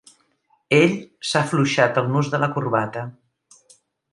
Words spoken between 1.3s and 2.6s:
s'ha afluixat el nus de la